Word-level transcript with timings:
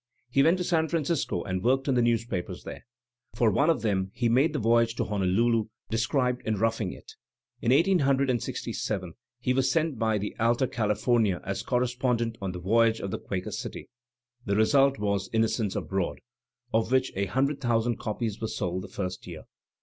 He 0.31 0.41
went 0.41 0.57
to 0.57 0.63
San 0.63 0.87
Francisco 0.87 1.43
and 1.43 1.63
worked 1.63 1.87
on 1.87 1.93
the 1.93 2.01
newspapers 2.01 2.63
there. 2.63 2.87
For 3.35 3.51
one 3.51 3.69
of 3.69 3.83
them 3.83 4.09
he 4.15 4.29
made 4.29 4.51
the 4.51 4.57
voyage 4.57 4.95
to 4.95 5.03
Honolulu 5.03 5.65
described 5.91 6.41
in 6.43 6.57
'"Roughing 6.57 6.91
It." 6.91 7.11
In 7.61 7.71
1867 7.71 9.13
he 9.41 9.53
was 9.53 9.69
sent 9.71 9.99
by 9.99 10.17
the 10.17 10.35
AUa 10.39 10.71
California 10.71 11.39
as 11.43 11.61
correspondent 11.61 12.39
on 12.41 12.51
the 12.51 12.59
voyage 12.59 12.99
of 12.99 13.11
the 13.11 13.19
Qitaker 13.19 13.53
City; 13.53 13.89
the 14.43 14.55
result 14.55 14.97
was 14.97 15.29
"Innocents 15.33 15.75
Abroad," 15.75 16.21
of 16.73 16.91
which 16.91 17.11
a 17.15 17.25
hundred 17.27 17.61
thousand 17.61 17.99
copies 17.99 18.41
were 18.41 18.47
sold 18.47 18.81
the 18.81 18.87
first 18.87 19.27
year. 19.27 19.43